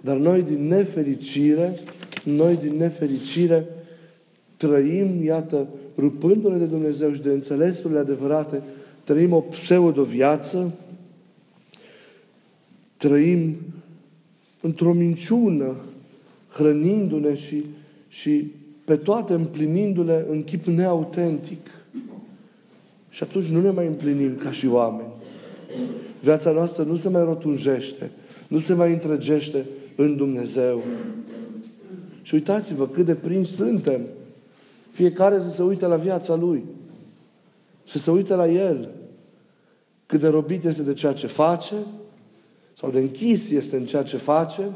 Dar 0.00 0.16
noi 0.16 0.42
din 0.42 0.66
nefericire, 0.66 1.78
noi 2.24 2.58
din 2.62 2.76
nefericire 2.76 3.66
trăim, 4.56 5.24
iată, 5.24 5.68
rupându-ne 5.96 6.56
de 6.56 6.64
Dumnezeu 6.64 7.12
și 7.12 7.22
de 7.22 7.30
înțelesurile 7.30 7.98
adevărate, 7.98 8.62
trăim 9.04 9.32
o 9.32 9.40
pseudo-viață, 9.40 10.72
trăim 12.96 13.56
într-o 14.60 14.92
minciună, 14.92 15.76
hrănindu-ne 16.48 17.34
și, 17.34 17.64
și 18.08 18.52
pe 18.84 18.96
toate 18.96 19.32
împlinindu-le 19.32 20.26
în 20.28 20.44
chip 20.44 20.64
neautentic. 20.64 21.66
Și 23.10 23.22
atunci 23.22 23.46
nu 23.46 23.60
ne 23.60 23.70
mai 23.70 23.86
împlinim 23.86 24.36
ca 24.36 24.52
și 24.52 24.66
oameni. 24.66 25.08
Viața 26.22 26.52
noastră 26.52 26.82
nu 26.82 26.96
se 26.96 27.08
mai 27.08 27.24
rotunjește, 27.24 28.10
nu 28.48 28.58
se 28.58 28.74
mai 28.74 28.92
întregește 28.92 29.64
în 29.96 30.16
Dumnezeu. 30.16 30.82
Și 32.22 32.34
uitați-vă 32.34 32.88
cât 32.88 33.06
de 33.06 33.14
prinși 33.14 33.52
suntem. 33.52 34.00
Fiecare 34.92 35.40
să 35.40 35.50
se 35.50 35.62
uite 35.62 35.86
la 35.86 35.96
viața 35.96 36.34
lui. 36.34 36.64
Să 37.84 37.98
se 37.98 38.10
uite 38.10 38.34
la 38.34 38.48
el. 38.48 38.88
Cât 40.06 40.20
de 40.20 40.28
robit 40.28 40.64
este 40.64 40.82
de 40.82 40.94
ceea 40.94 41.12
ce 41.12 41.26
face, 41.26 41.74
sau 42.72 42.90
de 42.90 42.98
închis 42.98 43.50
este 43.50 43.76
în 43.76 43.86
ceea 43.86 44.02
ce 44.02 44.16
face, 44.16 44.70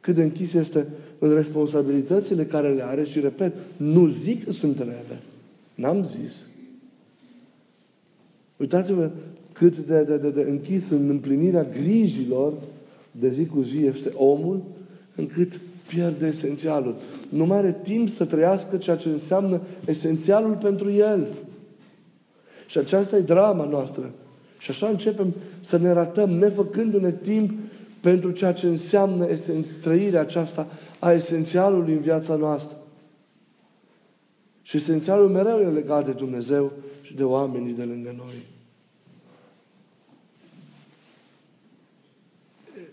cât 0.00 0.14
de 0.14 0.22
închis 0.22 0.54
este 0.54 0.86
în 1.18 1.34
responsabilitățile 1.34 2.44
care 2.44 2.68
le 2.68 2.84
are 2.84 3.04
și, 3.04 3.20
repet, 3.20 3.52
nu 3.76 4.06
zic 4.06 4.44
că 4.44 4.52
sunt 4.52 4.78
rele. 4.78 5.22
N-am 5.74 6.04
zis. 6.04 6.46
Uitați-vă 8.56 9.10
cât 9.52 9.78
de, 9.78 10.02
de, 10.02 10.16
de, 10.16 10.30
de 10.30 10.40
închis 10.40 10.90
în 10.90 11.08
împlinirea 11.08 11.64
grijilor 11.64 12.52
de 13.10 13.30
zi 13.30 13.46
cu 13.46 13.60
zi 13.60 13.78
este 13.78 14.12
omul, 14.14 14.62
încât 15.14 15.60
pierde 15.88 16.26
esențialul. 16.26 16.94
Nu 17.28 17.46
mai 17.46 17.58
are 17.58 17.80
timp 17.82 18.10
să 18.10 18.24
trăiască 18.24 18.76
ceea 18.76 18.96
ce 18.96 19.08
înseamnă 19.08 19.60
esențialul 19.86 20.54
pentru 20.54 20.90
el. 20.90 21.26
Și 22.66 22.78
aceasta 22.78 23.16
e 23.16 23.20
drama 23.20 23.64
noastră. 23.64 24.10
Și 24.58 24.70
așa 24.70 24.86
începem 24.86 25.34
să 25.60 25.76
ne 25.78 25.92
ratăm, 25.92 26.30
nefăcându-ne 26.30 27.12
timp 27.12 27.50
pentru 28.00 28.30
ceea 28.30 28.52
ce 28.52 28.66
înseamnă 28.66 29.26
trăirea 29.80 30.20
aceasta 30.20 30.66
a 30.98 31.12
esențialului 31.12 31.92
în 31.92 32.00
viața 32.00 32.34
noastră. 32.34 32.76
Și 34.62 34.76
esențialul 34.76 35.28
mereu 35.28 35.58
e 35.58 35.66
legat 35.66 36.04
de 36.04 36.12
Dumnezeu 36.12 36.72
și 37.02 37.14
de 37.14 37.24
oamenii 37.24 37.72
de 37.72 37.82
lângă 37.82 38.14
noi. 38.16 38.46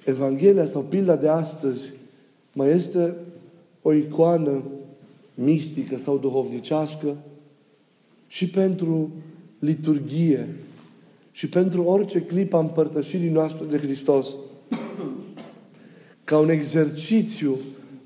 Evanghelia 0.04 0.66
sau 0.66 0.82
pilda 0.82 1.16
de 1.16 1.28
astăzi 1.28 1.92
mai 2.56 2.70
este 2.70 3.16
o 3.82 3.94
icoană 3.94 4.64
mistică 5.34 5.98
sau 5.98 6.18
duhovnicească 6.18 7.18
și 8.28 8.50
pentru 8.50 9.10
liturgie 9.60 10.56
și 11.32 11.50
pentru 11.50 11.84
orice 11.84 12.22
clip 12.22 12.54
a 12.54 12.60
împărtășirii 12.60 13.30
noastre 13.30 13.66
de 13.66 13.78
Hristos. 13.78 14.36
Ca 16.24 16.38
un 16.38 16.50
exercițiu 16.50 17.58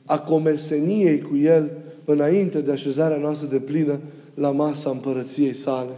a 0.06 0.20
comerseniei 0.20 1.22
cu 1.22 1.38
El 1.38 1.72
înainte 2.06 2.62
de 2.62 2.72
așezarea 2.72 3.18
noastră 3.18 3.48
de 3.48 3.60
plină 3.60 4.00
la 4.34 4.52
masa 4.52 4.90
împărăției 4.90 5.54
sale. 5.54 5.96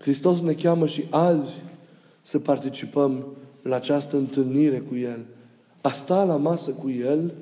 Hristos 0.00 0.40
ne 0.40 0.52
cheamă 0.52 0.86
și 0.86 1.04
azi 1.10 1.62
să 2.22 2.38
participăm 2.38 3.26
la 3.62 3.76
această 3.76 4.16
întâlnire 4.16 4.78
cu 4.78 4.96
El. 4.96 5.26
A 5.80 5.90
sta 5.90 6.24
la 6.24 6.36
masă 6.36 6.70
cu 6.70 6.90
El 6.90 7.34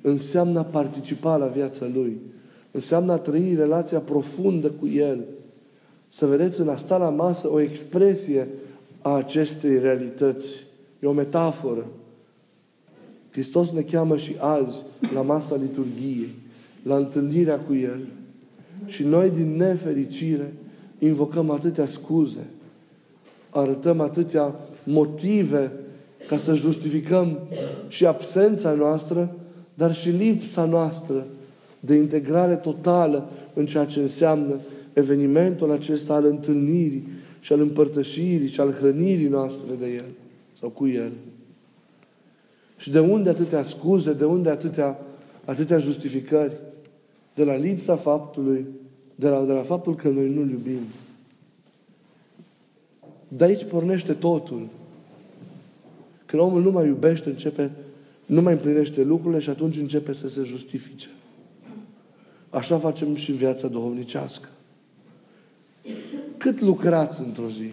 înseamnă 0.00 0.58
a 0.58 0.64
participa 0.64 1.36
la 1.36 1.46
viața 1.46 1.86
Lui. 1.94 2.20
Înseamnă 2.70 3.12
a 3.12 3.18
trăi 3.18 3.54
relația 3.54 4.00
profundă 4.00 4.70
cu 4.70 4.86
El. 4.86 5.24
Să 6.08 6.26
vedeți 6.26 6.60
în 6.60 6.68
a 6.68 6.76
sta 6.76 6.96
la 6.96 7.08
masă 7.08 7.52
o 7.52 7.60
expresie 7.60 8.48
a 9.02 9.10
acestei 9.14 9.78
realități. 9.78 10.48
E 11.02 11.06
o 11.06 11.12
metaforă. 11.12 11.86
Hristos 13.30 13.70
ne 13.70 13.80
cheamă 13.80 14.16
și 14.16 14.34
azi 14.38 14.82
la 15.14 15.22
masa 15.22 15.56
liturgiei, 15.56 16.34
la 16.82 16.96
întâlnirea 16.96 17.58
cu 17.58 17.74
El. 17.74 18.06
Și 18.86 19.04
noi, 19.04 19.30
din 19.30 19.56
nefericire, 19.56 20.52
invocăm 20.98 21.50
atâtea 21.50 21.86
scuze, 21.86 22.46
arătăm 23.50 24.00
atâtea 24.00 24.54
motive 24.84 25.72
ca 26.28 26.36
să 26.36 26.54
justificăm 26.54 27.38
și 27.88 28.06
absența 28.06 28.72
noastră, 28.72 29.36
dar 29.74 29.94
și 29.94 30.08
lipsa 30.08 30.64
noastră 30.64 31.26
de 31.80 31.94
integrare 31.94 32.54
totală 32.54 33.28
în 33.54 33.66
ceea 33.66 33.84
ce 33.84 34.00
înseamnă 34.00 34.60
evenimentul 34.92 35.70
acesta 35.70 36.14
al 36.14 36.24
întâlnirii 36.24 37.08
și 37.40 37.52
al 37.52 37.60
împărtășirii 37.60 38.48
și 38.48 38.60
al 38.60 38.72
hrănirii 38.72 39.28
noastre 39.28 39.74
de 39.78 39.86
El 39.86 40.04
sau 40.60 40.68
cu 40.68 40.86
El. 40.86 41.10
Și 42.76 42.90
de 42.90 42.98
unde 42.98 43.28
atâtea 43.28 43.62
scuze, 43.62 44.12
de 44.12 44.24
unde 44.24 44.50
atâtea 44.50 44.98
atâtea 45.46 45.78
justificări 45.78 46.52
de 47.34 47.44
la 47.44 47.56
lipsa 47.56 47.96
faptului, 47.96 48.66
de 49.14 49.28
la, 49.28 49.44
de 49.44 49.52
la 49.52 49.62
faptul 49.62 49.94
că 49.94 50.08
noi 50.08 50.28
nu-L 50.28 50.50
iubim. 50.50 50.80
De 53.28 53.44
aici 53.44 53.64
pornește 53.64 54.12
totul. 54.12 54.68
Când 56.26 56.42
omul 56.42 56.62
nu 56.62 56.70
mai 56.70 56.86
iubește, 56.86 57.28
începe, 57.28 57.70
nu 58.26 58.42
mai 58.42 58.52
împlinește 58.52 59.02
lucrurile 59.02 59.40
și 59.40 59.50
atunci 59.50 59.76
începe 59.76 60.12
să 60.12 60.28
se 60.28 60.42
justifice. 60.42 61.08
Așa 62.50 62.78
facem 62.78 63.14
și 63.14 63.30
în 63.30 63.36
viața 63.36 63.68
duhovnicească. 63.68 64.48
Cât 66.36 66.60
lucrați 66.60 67.20
într-o 67.20 67.48
zi? 67.48 67.70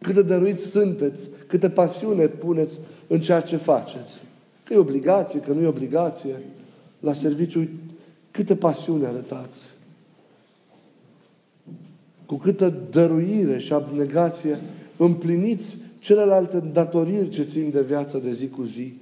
Cât 0.00 0.14
de 0.14 0.22
dăruiți 0.22 0.70
sunteți, 0.70 1.28
câtă 1.46 1.68
pasiune 1.68 2.26
puneți 2.26 2.80
în 3.06 3.20
ceea 3.20 3.40
ce 3.40 3.56
faceți. 3.56 4.22
Că 4.64 4.74
e 4.74 4.76
obligație, 4.76 5.40
că 5.40 5.52
nu 5.52 5.62
e 5.62 5.66
obligație. 5.66 6.42
La 7.00 7.12
serviciu, 7.12 7.68
câtă 8.30 8.54
pasiune 8.54 9.06
arătați. 9.06 9.64
Cu 12.26 12.36
câtă 12.36 12.74
dăruire 12.90 13.58
și 13.58 13.72
abnegație 13.72 14.58
împliniți 15.04 15.76
celelalte 15.98 16.58
datoriri 16.72 17.28
ce 17.28 17.42
țin 17.42 17.70
de 17.70 17.82
viața 17.82 18.18
de 18.18 18.32
zi 18.32 18.48
cu 18.48 18.62
zi, 18.62 18.92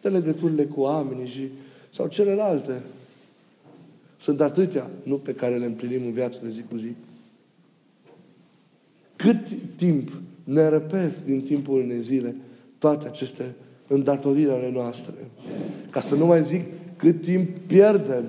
de 0.00 0.08
legăturile 0.08 0.64
cu 0.64 0.80
oamenii 0.80 1.26
și, 1.26 1.48
sau 1.90 2.08
celelalte. 2.08 2.82
Sunt 4.20 4.40
atâtea, 4.40 4.90
nu 5.02 5.16
pe 5.16 5.34
care 5.34 5.56
le 5.56 5.64
împlinim 5.64 6.06
în 6.06 6.12
viața 6.12 6.38
de 6.42 6.50
zi 6.50 6.62
cu 6.70 6.76
zi. 6.76 6.94
Cât 9.16 9.46
timp 9.76 10.12
ne 10.44 10.68
răpesc 10.68 11.24
din 11.24 11.40
timpul 11.40 11.80
unei 11.80 12.00
zile 12.00 12.36
toate 12.78 13.06
aceste 13.06 13.54
îndatoriri 13.86 14.50
ale 14.50 14.70
noastre. 14.72 15.14
Ca 15.90 16.00
să 16.00 16.14
nu 16.14 16.26
mai 16.26 16.44
zic 16.44 16.64
cât 16.96 17.20
timp 17.20 17.58
pierdem, 17.58 18.24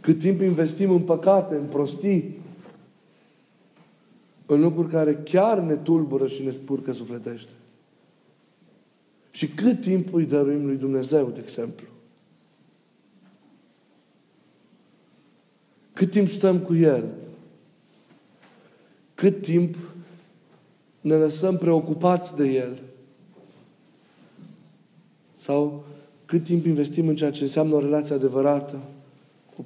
cât 0.00 0.18
timp 0.18 0.40
investim 0.40 0.90
în 0.90 1.00
păcate, 1.00 1.54
în 1.54 1.64
prostii, 1.64 2.38
în 4.54 4.60
lucruri 4.60 4.88
care 4.88 5.16
chiar 5.16 5.58
ne 5.58 5.76
tulbură 5.76 6.26
și 6.26 6.42
ne 6.42 6.50
spurcă 6.50 6.92
sufletește. 6.92 7.50
Și 9.30 9.48
cât 9.48 9.80
timp 9.80 10.14
îi 10.14 10.24
dăruim 10.24 10.66
lui 10.66 10.76
Dumnezeu, 10.76 11.28
de 11.28 11.40
exemplu. 11.42 11.86
Cât 15.92 16.10
timp 16.10 16.28
stăm 16.28 16.58
cu 16.58 16.74
El. 16.74 17.04
Cât 19.14 19.42
timp 19.42 19.76
ne 21.00 21.14
lăsăm 21.14 21.56
preocupați 21.56 22.36
de 22.36 22.48
El. 22.52 22.82
Sau 25.32 25.84
cât 26.26 26.44
timp 26.44 26.64
investim 26.64 27.08
în 27.08 27.16
ceea 27.16 27.30
ce 27.30 27.42
înseamnă 27.42 27.74
o 27.74 27.80
relație 27.80 28.14
adevărată 28.14 28.78
cu 29.56 29.64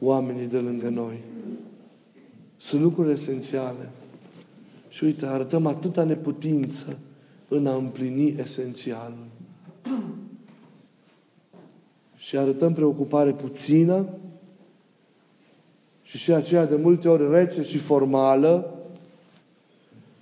oamenii 0.00 0.46
de 0.46 0.58
lângă 0.58 0.88
noi. 0.88 1.22
Sunt 2.56 2.82
lucruri 2.82 3.12
esențiale. 3.12 3.90
Și 4.92 5.04
uite, 5.04 5.26
arătăm 5.26 5.66
atâta 5.66 6.04
neputință 6.04 6.98
în 7.48 7.66
a 7.66 7.74
împlini 7.74 8.34
esențialul. 8.40 9.26
Și 12.16 12.36
arătăm 12.36 12.72
preocupare 12.74 13.30
puțină 13.30 14.06
și 16.02 16.18
și 16.18 16.32
aceea 16.32 16.66
de 16.66 16.76
multe 16.76 17.08
ori 17.08 17.30
rece 17.30 17.62
și 17.62 17.78
formală, 17.78 18.74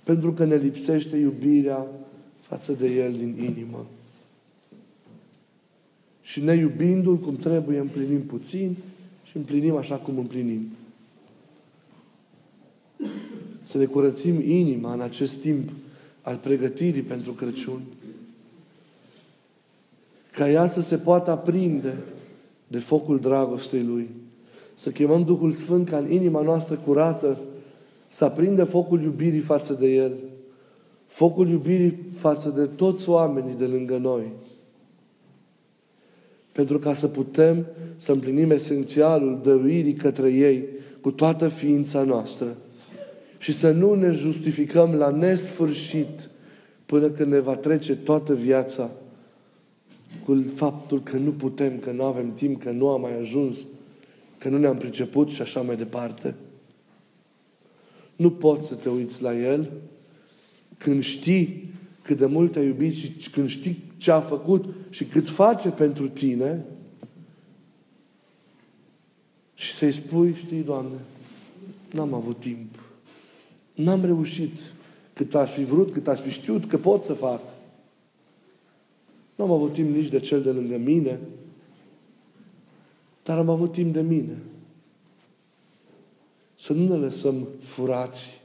pentru 0.03 0.33
că 0.33 0.45
ne 0.45 0.55
lipsește 0.55 1.17
iubirea 1.17 1.87
față 2.39 2.73
de 2.73 2.87
El 2.87 3.11
din 3.11 3.35
inimă. 3.43 3.85
Și 6.21 6.43
ne 6.43 6.53
iubindu-L 6.53 7.17
cum 7.17 7.35
trebuie, 7.35 7.79
împlinim 7.79 8.21
puțin 8.21 8.75
și 9.23 9.37
împlinim 9.37 9.75
așa 9.75 9.95
cum 9.95 10.17
împlinim. 10.17 10.67
Să 13.71 13.77
ne 13.77 13.85
curățim 13.85 14.49
inima 14.49 14.93
în 14.93 15.01
acest 15.01 15.35
timp 15.35 15.69
al 16.21 16.35
pregătirii 16.35 17.01
pentru 17.01 17.31
Crăciun. 17.31 17.81
Ca 20.31 20.49
ea 20.49 20.67
să 20.67 20.81
se 20.81 20.97
poată 20.97 21.31
aprinde 21.31 21.97
de 22.67 22.79
focul 22.79 23.19
dragostei 23.19 23.83
Lui. 23.83 24.09
Să 24.73 24.89
chemăm 24.89 25.23
Duhul 25.23 25.51
Sfânt 25.51 25.89
ca 25.89 25.97
în 25.97 26.11
inima 26.11 26.41
noastră 26.41 26.75
curată 26.75 27.37
să 28.07 28.25
aprindă 28.25 28.63
focul 28.63 29.01
iubirii 29.01 29.39
față 29.39 29.73
de 29.73 29.87
El. 29.87 30.11
Focul 31.07 31.49
iubirii 31.49 31.97
față 32.13 32.49
de 32.49 32.65
toți 32.65 33.09
oamenii 33.09 33.55
de 33.57 33.65
lângă 33.65 33.97
noi. 33.97 34.31
Pentru 36.51 36.79
ca 36.79 36.93
să 36.93 37.07
putem 37.07 37.65
să 37.95 38.11
împlinim 38.11 38.51
esențialul 38.51 39.39
dăruirii 39.43 39.93
către 39.93 40.31
ei 40.31 40.65
cu 41.01 41.11
toată 41.11 41.47
ființa 41.47 42.03
noastră 42.03 42.55
și 43.41 43.51
să 43.51 43.71
nu 43.71 43.93
ne 43.93 44.11
justificăm 44.11 44.93
la 44.93 45.09
nesfârșit 45.09 46.29
până 46.85 47.09
când 47.09 47.31
ne 47.31 47.39
va 47.39 47.55
trece 47.55 47.95
toată 47.95 48.35
viața 48.35 48.91
cu 50.25 50.45
faptul 50.55 51.03
că 51.03 51.17
nu 51.17 51.31
putem, 51.31 51.79
că 51.79 51.91
nu 51.91 52.03
avem 52.03 52.33
timp, 52.33 52.63
că 52.63 52.71
nu 52.71 52.87
am 52.87 53.01
mai 53.01 53.17
ajuns, 53.17 53.57
că 54.37 54.49
nu 54.49 54.57
ne-am 54.57 54.77
priceput 54.77 55.29
și 55.29 55.41
așa 55.41 55.61
mai 55.61 55.77
departe. 55.77 56.35
Nu 58.15 58.31
poți 58.31 58.67
să 58.67 58.75
te 58.75 58.89
uiți 58.89 59.21
la 59.21 59.37
El 59.37 59.71
când 60.77 61.03
știi 61.03 61.73
cât 62.01 62.17
de 62.17 62.25
mult 62.25 62.51
te-a 62.51 62.63
iubit 62.63 62.95
și 62.95 63.29
când 63.31 63.49
știi 63.49 63.83
ce 63.97 64.11
a 64.11 64.19
făcut 64.19 64.65
și 64.89 65.05
cât 65.05 65.29
face 65.29 65.69
pentru 65.69 66.09
tine 66.09 66.65
și 69.53 69.73
să-i 69.73 69.91
spui, 69.91 70.33
știi, 70.33 70.61
Doamne, 70.61 70.97
n-am 71.91 72.13
avut 72.13 72.39
timp. 72.39 72.79
N-am 73.83 74.05
reușit 74.05 74.51
cât 75.13 75.35
aș 75.35 75.51
fi 75.51 75.63
vrut, 75.63 75.91
cât 75.91 76.07
aș 76.07 76.19
fi 76.19 76.29
știut 76.29 76.65
că 76.65 76.77
pot 76.77 77.03
să 77.03 77.13
fac. 77.13 77.41
Nu 79.35 79.43
am 79.43 79.51
avut 79.51 79.73
timp 79.73 79.95
nici 79.95 80.07
de 80.07 80.19
cel 80.19 80.41
de 80.41 80.49
lângă 80.49 80.77
mine, 80.77 81.19
dar 83.23 83.37
am 83.37 83.49
avut 83.49 83.71
timp 83.71 83.93
de 83.93 84.01
mine. 84.01 84.37
Să 86.59 86.73
nu 86.73 86.87
ne 86.87 86.95
lăsăm 86.95 87.47
furați. 87.59 88.41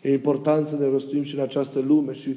E 0.00 0.12
important 0.12 0.66
să 0.66 0.76
ne 0.76 0.86
rostuim 0.86 1.22
și 1.22 1.34
în 1.34 1.40
această 1.40 1.80
lume 1.80 2.12
și 2.12 2.36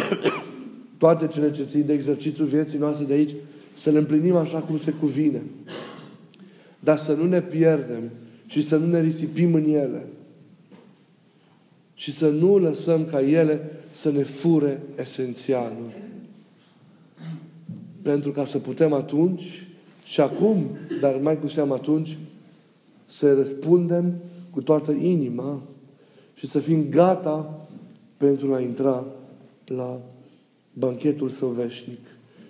toate 0.98 1.26
cele 1.26 1.50
ce 1.50 1.64
țin 1.64 1.86
de 1.86 1.92
exercițiul 1.92 2.46
vieții 2.46 2.78
noastre 2.78 3.04
de 3.04 3.12
aici, 3.12 3.34
să 3.74 3.90
le 3.90 3.98
împlinim 3.98 4.34
așa 4.34 4.58
cum 4.58 4.78
se 4.78 4.90
cuvine. 4.90 5.42
Dar 6.80 6.98
să 6.98 7.12
nu 7.14 7.26
ne 7.26 7.42
pierdem 7.42 8.10
și 8.46 8.62
să 8.62 8.76
nu 8.76 8.86
ne 8.86 9.00
risipim 9.00 9.54
în 9.54 9.64
ele 9.64 10.06
și 12.04 12.12
să 12.12 12.28
nu 12.28 12.58
lăsăm 12.58 13.04
ca 13.04 13.20
ele 13.20 13.70
să 13.90 14.10
ne 14.10 14.22
fure 14.22 14.82
esențialul. 15.00 15.92
Pentru 18.02 18.30
ca 18.30 18.44
să 18.44 18.58
putem 18.58 18.92
atunci 18.92 19.66
și 20.02 20.20
acum, 20.20 20.66
dar 21.00 21.16
mai 21.16 21.38
cu 21.38 21.46
seamă 21.46 21.74
atunci, 21.74 22.18
să 23.06 23.34
răspundem 23.34 24.14
cu 24.50 24.62
toată 24.62 24.92
inima 24.92 25.62
și 26.34 26.46
să 26.46 26.58
fim 26.58 26.88
gata 26.88 27.66
pentru 28.16 28.54
a 28.54 28.60
intra 28.60 29.04
la 29.66 30.00
banchetul 30.72 31.30
său 31.30 31.48
veșnic 31.48 32.06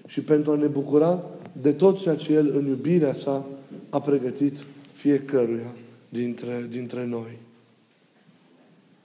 și 0.07 0.21
pentru 0.21 0.51
a 0.51 0.57
ne 0.57 0.67
bucura 0.67 1.25
de 1.61 1.73
tot 1.73 2.01
ceea 2.01 2.15
ce 2.15 2.33
El 2.33 2.51
în 2.57 2.67
iubirea 2.67 3.13
sa 3.13 3.47
a 3.89 4.01
pregătit 4.01 4.65
fiecăruia 4.93 5.75
dintre, 6.09 6.67
dintre 6.71 7.07
noi. 7.07 7.43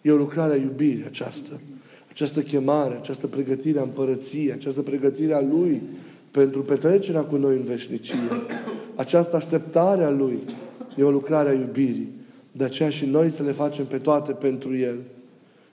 E 0.10 0.12
o 0.12 0.18
lucrare 0.18 0.54
a 0.54 0.56
iubirii 0.56 1.06
aceasta. 1.06 1.60
Această 2.10 2.42
chemare, 2.42 2.96
această 2.96 3.28
pregătire 3.28 3.80
a 3.80 3.84
împărăției, 3.84 4.52
această 4.52 4.82
pregătire 4.82 5.34
a 5.34 5.42
Lui 5.42 5.82
pentru 6.32 6.62
petrecerea 6.62 7.22
cu 7.22 7.36
noi 7.36 7.56
în 7.56 7.64
veșnicie. 7.64 8.16
Această 8.96 9.36
așteptare 9.36 10.04
a 10.04 10.10
Lui 10.10 10.40
e 10.98 11.04
o 11.04 11.12
lucrare 11.12 11.50
a 11.50 11.54
iubirii. 11.54 12.10
De 12.52 12.64
aceea 12.64 12.90
și 12.90 13.06
noi 13.06 13.30
să 13.30 13.44
le 13.44 13.52
facem 13.52 13.86
pe 13.86 13.98
toate 13.98 14.32
pentru 14.32 14.78
El, 14.78 14.98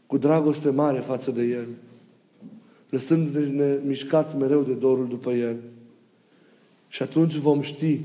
cu 0.07 0.18
dragoste 0.18 0.70
mare 0.70 0.99
față 0.99 1.31
de 1.31 1.42
El, 1.42 1.66
lăsându-ne 2.90 3.79
mișcați 3.87 4.37
mereu 4.37 4.62
de 4.62 4.72
dorul 4.72 5.07
după 5.09 5.31
El. 5.31 5.57
Și 6.88 7.03
atunci 7.03 7.35
vom 7.35 7.62
ști 7.62 8.01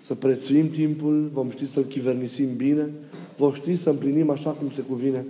să 0.00 0.14
prețuim 0.14 0.70
timpul, 0.70 1.30
vom 1.32 1.50
ști 1.50 1.66
să-L 1.66 1.82
chivernisim 1.84 2.56
bine, 2.56 2.90
vom 3.36 3.52
ști 3.52 3.74
să 3.74 3.90
împlinim 3.90 4.30
așa 4.30 4.50
cum 4.50 4.70
se 4.70 4.80
cuvine 4.80 5.24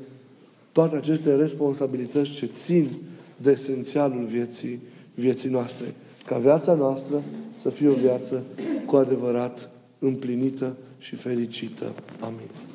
toate 0.79 0.97
aceste 0.97 1.35
responsabilități 1.35 2.31
ce 2.31 2.47
țin 2.47 2.88
de 3.37 3.51
esențialul 3.51 4.25
vieții, 4.25 4.81
vieții 5.14 5.51
noastre. 5.51 5.95
Ca 6.27 6.38
viața 6.38 6.75
noastră 6.75 7.23
să 7.61 7.71
fie 7.71 7.88
o 7.88 7.93
viață 7.93 8.43
cu 8.87 8.97
adevărat 8.97 9.71
împlinită 9.99 10.77
și 10.99 11.14
fericită. 11.14 11.85
Amin. 12.21 12.67